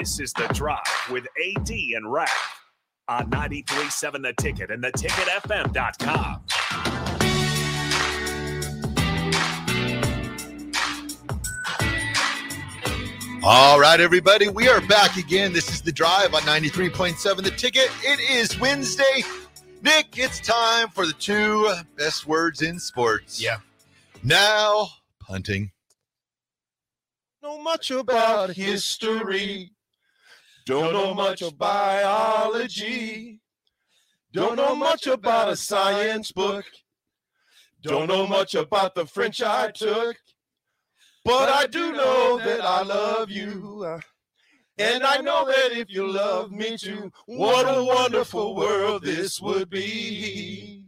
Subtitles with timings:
[0.00, 2.60] This is The Drive with AD and Raf
[3.06, 6.42] on 93.7 The Ticket and theticketfm.com.
[13.44, 15.52] All right, everybody, we are back again.
[15.52, 17.88] This is The Drive on 93.7 The Ticket.
[18.02, 19.22] It is Wednesday.
[19.82, 23.40] Nick, it's time for the two best words in sports.
[23.40, 23.58] Yeah.
[24.24, 24.88] Now,
[25.20, 25.70] punting.
[27.44, 29.73] know much about history.
[30.66, 33.40] Don't know much of biology.
[34.32, 36.64] Don't know much about a science book.
[37.82, 40.16] Don't know much about the French I took.
[41.24, 43.98] But I do know that I love you.
[44.78, 49.70] And I know that if you love me too, what a wonderful world this would
[49.70, 50.84] be.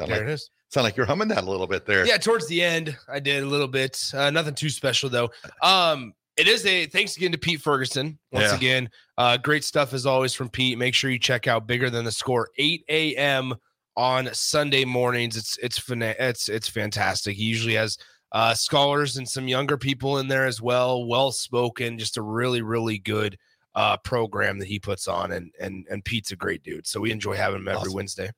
[0.00, 0.50] Sound There like, it is.
[0.70, 2.06] sound like you're humming that a little bit there.
[2.06, 4.02] Yeah, towards the end, I did a little bit.
[4.14, 5.30] Uh, nothing too special though.
[5.62, 8.18] Um, it is a thanks again to Pete Ferguson.
[8.32, 8.56] Once Yeah.
[8.56, 10.76] again, uh, great stuff as always from Pete.
[10.78, 13.54] Make sure you check out Bigger Than the Score, 8 a.m.
[13.96, 15.36] on Sunday mornings.
[15.36, 17.36] It's it's fana- it's it's fantastic.
[17.36, 17.96] He usually has
[18.32, 21.06] uh, scholars and some younger people in there as well.
[21.06, 23.38] Well spoken, just a really really good
[23.74, 26.86] uh, program that he puts on, and and and Pete's a great dude.
[26.86, 27.92] So we enjoy having him every Awesome.
[27.94, 28.30] Wednesday.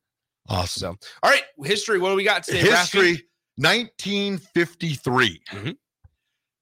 [0.49, 0.99] Awesome.
[1.01, 1.99] So all right, history.
[1.99, 2.61] What do we got today?
[2.61, 2.77] Rafi?
[2.79, 3.25] History
[3.57, 5.41] 1953.
[5.51, 5.77] Mhm.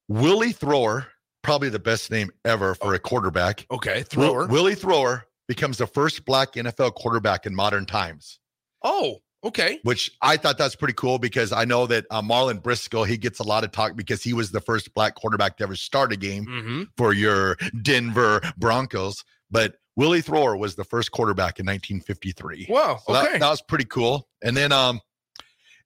[0.08, 1.06] Willie Thrower,
[1.46, 3.64] probably the best name ever for a quarterback.
[3.70, 4.46] Okay, Will- thrower.
[4.48, 8.40] Willie Thrower becomes the first black NFL quarterback in modern times,
[8.82, 9.78] Oh, okay.
[9.84, 13.38] which I thought that's pretty cool because I know that uh, Marlon Briscoe, he gets
[13.38, 16.16] a lot of talk because he was the first black quarterback to ever start a
[16.16, 16.82] game Mm-hmm.
[16.96, 19.24] for your Denver Broncos.
[19.50, 22.66] But Willie Thrower was the first quarterback in 1953.
[22.68, 22.98] Wow.
[23.06, 23.38] So that- Okay.
[23.38, 24.28] that, was pretty cool.
[24.42, 25.00] And then um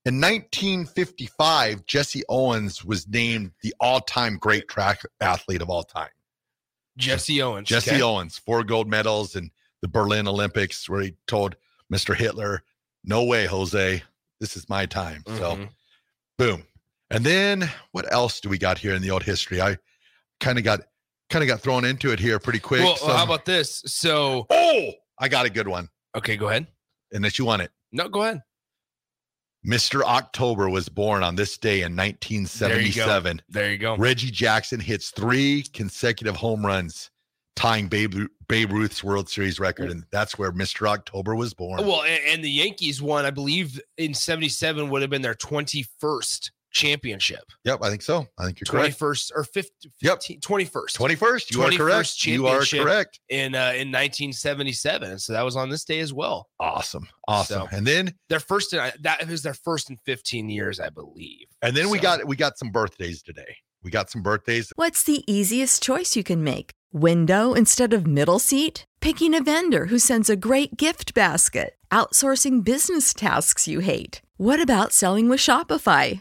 [0.04, 6.08] in 1955, Jesse Owens was named the all-time great track athlete of all time.
[6.96, 7.68] Jesse Owens.
[7.68, 8.02] Jesse okay.
[8.02, 9.50] Owens, four gold medals in
[9.82, 11.56] the Berlin Olympics, where he told
[11.92, 12.14] Mr.
[12.14, 12.62] Hitler,
[13.04, 14.02] "No way, Jose,
[14.40, 15.70] this is my time." So, Mhm.
[16.38, 16.66] boom.
[17.10, 19.60] And then what else do we got here in the old history?
[19.62, 19.78] I
[20.40, 20.80] kind of got
[21.30, 22.82] kind of got thrown into it here pretty quick.
[22.82, 23.82] Well, so- how about this?
[23.86, 26.66] So, oh, I got a good one, okay, go ahead.
[27.12, 27.70] unless you want it.
[27.92, 28.42] No, go ahead.
[29.66, 30.02] Mr.
[30.02, 33.42] October was born on this day in 1977.
[33.48, 33.96] There you go.
[33.96, 37.10] Reggie Jackson hits three consecutive home runs,
[37.56, 38.14] tying Babe,
[38.48, 39.90] Babe Ruth's World Series record.
[39.90, 40.88] And that's where Mr.
[40.88, 41.86] October was born.
[41.86, 46.50] Well, and, and the Yankees won, I believe, in '77 would have been their 21st
[46.72, 47.44] championship.
[47.64, 48.26] Yep, I think so.
[48.38, 48.98] I think you're correct.
[48.98, 50.20] 21st or 50, Yep.
[50.20, 50.96] 21st.
[50.96, 52.26] 21st, you are correct.
[52.26, 53.20] You are correct.
[53.28, 55.18] in uh, in 1977.
[55.18, 56.48] So that was on this day as well.
[56.58, 57.06] Awesome.
[57.28, 57.68] Awesome.
[57.70, 61.46] So- and then Their first in, that was their first in 15 years, I believe.
[61.62, 63.56] and then we got we got some birthdays today.
[63.82, 64.72] We got some birthdays.
[64.76, 66.72] What's the easiest choice you can make?
[66.92, 68.84] Window instead of middle seat?
[69.00, 71.76] Picking a vendor who sends a great gift basket?
[71.90, 74.20] Outsourcing business tasks you hate?
[74.36, 76.20] What about selling with Shopify?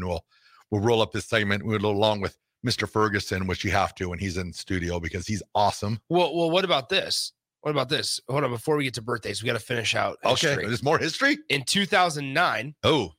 [0.00, 0.24] And we'll
[0.70, 2.36] we'll roll up this segment we'll go along with
[2.66, 2.88] Mr.
[2.88, 5.98] Ferguson, which you have to when he's in studio because he's awesome.
[6.10, 7.32] Well, well, what about this?
[7.62, 8.20] What about this?
[8.28, 10.18] Hold on, before we get to birthdays, we got to finish out.
[10.24, 11.38] Okay, there's more history.
[11.48, 13.12] In 2009, Oh,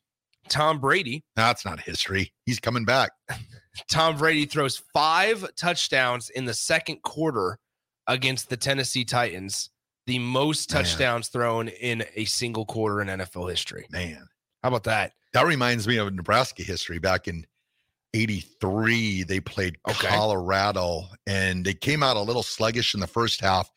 [0.50, 2.34] Tom Brady, that's not history.
[2.46, 3.12] He's coming back.
[3.92, 7.58] Tom Brady throws five touchdowns in the second quarter
[8.08, 9.70] against the Tennessee Titans,
[10.08, 10.84] the most Man.
[10.84, 13.86] touchdowns thrown in a single quarter in NFL history.
[13.92, 14.28] Man,
[14.64, 15.14] How about that?
[15.34, 17.46] that reminds me of Nebraska history back in
[18.14, 20.08] 83 they played Okay.
[20.08, 23.72] Colorado and they came out a little sluggish in the first half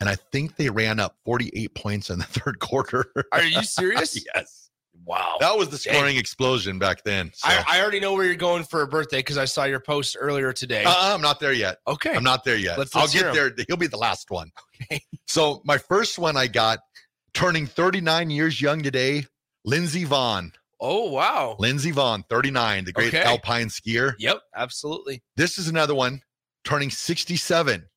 [0.00, 3.04] and I think they ran up 48 points in the third quarter.
[3.32, 4.18] Are you serious?
[4.34, 4.70] yes.
[5.04, 5.36] Wow.
[5.40, 5.94] That was the Dang.
[5.94, 7.30] scoring explosion back then.
[7.34, 7.48] So.
[7.48, 10.16] I, I already know where you're going for a birthday because I saw your post
[10.18, 10.84] earlier today.
[10.84, 11.78] Uh-uh, I'm not there yet.
[11.86, 12.14] okay.
[12.14, 12.78] I'm not there yet.
[12.78, 13.52] Let's- I'll get there.
[13.68, 14.50] He'll be the last one.
[14.82, 15.00] Okay.
[15.26, 16.78] So my first one I got
[17.34, 19.26] turning 39 years young today,
[19.64, 20.52] Lindsey Vonn.
[20.80, 21.56] Oh, wow.
[21.58, 23.22] Lindsey Vonn, 39, the great Okay.
[23.22, 24.14] alpine skier.
[24.18, 25.22] Yep, absolutely.
[25.36, 26.20] This is another one
[26.64, 27.88] turning 67,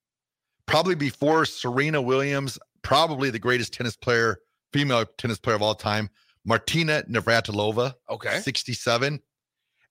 [0.66, 4.40] probably before Serena Williams, probably the greatest tennis player,
[4.72, 6.10] female tennis player of all time,
[6.46, 8.40] Martina Navratilova, Okay.
[8.40, 9.20] 67.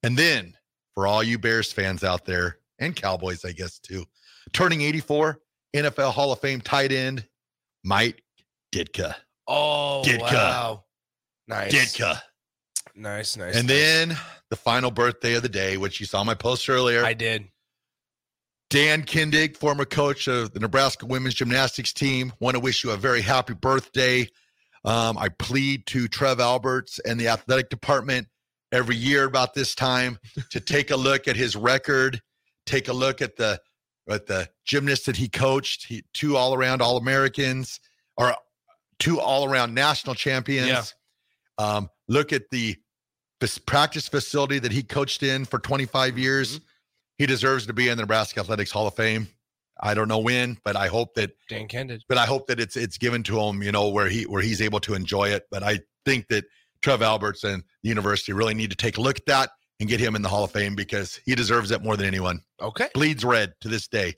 [0.02, 0.56] And then
[0.94, 4.06] for all you Bears fans out there and Cowboys, I guess too,
[4.52, 5.38] turning 84,
[5.74, 7.26] NFL Hall of Fame tight end,
[7.84, 8.22] Mike
[8.74, 9.14] Ditka.
[9.46, 10.20] Oh, Ditka.
[10.32, 10.84] wow.
[11.48, 11.72] Nice.
[11.72, 12.20] Ditka.
[12.94, 13.56] Nice, nice.
[13.56, 13.76] And nice.
[13.76, 14.16] then
[14.50, 17.04] the final birthday of the day, which you saw my post earlier.
[17.04, 17.48] I did.
[18.68, 22.96] Dan Kindig, former coach of the Nebraska women's gymnastics team, want to wish you a
[22.96, 24.28] very happy birthday.
[24.84, 28.28] Um, I plead to Trev Alberts and the athletic department
[28.72, 30.18] every year about this time
[30.50, 32.20] to take a look at his record,
[32.66, 33.60] take a look at the
[34.08, 37.80] at the gymnasts that he coached, he, two all around All Americans
[38.16, 38.34] or
[38.98, 40.68] two all around national champions.
[40.68, 40.82] Yeah.
[41.58, 42.76] Um, look at the
[43.66, 46.60] practice facility that he coached in for 25 years.
[47.18, 49.28] He deserves to be in the Nebraska Athletics Hall of Fame.
[49.80, 52.00] I don't know when, but I hope that Dan Kindig.
[52.08, 54.62] but I hope that it's it's given to him, you know, where he where he's
[54.62, 55.44] able to enjoy it.
[55.50, 56.44] But I think that
[56.82, 60.00] Trev Alberts and the university really need to take a look at that and get
[60.00, 62.40] him in the Hall of Fame because he deserves it more than anyone.
[62.60, 62.88] Okay.
[62.94, 64.14] Bleeds red to this day.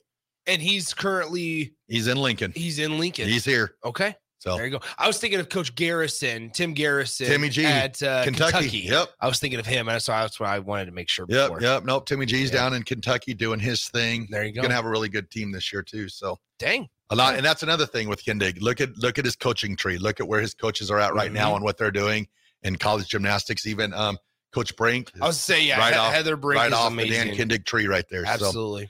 [0.47, 2.53] And he's currently He's in Lincoln.
[2.55, 3.27] he's in Lincoln.
[3.27, 3.75] He's here.
[3.83, 4.15] okay.
[4.39, 4.79] So There you go.
[4.97, 8.51] I was thinking of Coach Garrison, Tim Garrison, Timmy G, at uh, Kentucky.
[8.53, 8.77] Kentucky.
[8.79, 9.09] Yep.
[9.19, 11.25] I was thinking of him, and so that's why I wanted to make sure.
[11.27, 11.47] Yep.
[11.49, 11.61] Before.
[11.61, 11.83] Yep.
[11.83, 12.05] Nope.
[12.05, 12.57] Timmy G's Yeah.
[12.59, 14.27] down in Kentucky doing his thing.
[14.29, 14.61] There you go.
[14.61, 16.07] Gonna have a really good team this year too.
[16.07, 16.87] So Dang.
[17.09, 18.61] a lot, and that's another thing with Kindig.
[18.61, 19.97] Look at look at his coaching tree.
[19.97, 21.55] Look at where his coaches are at right now Mhm.
[21.57, 22.27] and what they're doing
[22.63, 23.67] in college gymnastics.
[23.67, 24.17] Even um,
[24.53, 25.77] Coach Brink, I was say yeah.
[25.79, 27.31] Right He- off- Heather Brink right is off amazing.
[27.31, 28.25] the Dan Kindig tree right there.
[28.25, 28.89] So, Absolutely.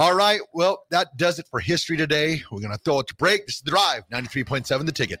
[0.00, 2.42] All right, well, that does it for history today.
[2.50, 3.44] We're gonna throw it to break.
[3.44, 5.20] This is the drive, ninety three point seven, the ticket.